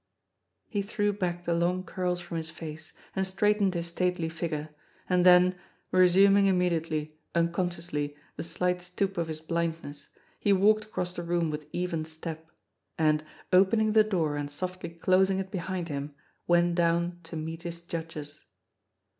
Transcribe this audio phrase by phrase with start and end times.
[0.67, 4.69] He threw back the long curls from his face and straight ened his stately figure,
[5.07, 5.59] and then,
[5.91, 10.07] resuming immediately, un consciously, the slight stoop of his blindness,
[10.39, 12.49] he walked across the room with even step,
[12.97, 16.15] and, opening the door and softly closing it behind him,
[16.47, 18.45] went down to meet his judges.